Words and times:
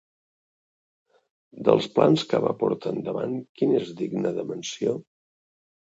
Dels 1.67 1.89
plans 1.99 2.25
que 2.31 2.41
va 2.45 2.55
portar 2.63 2.95
endavant 2.97 3.39
quin 3.61 3.77
és 3.81 3.95
digne 4.03 4.37
de 4.39 4.51
menció? 4.55 4.97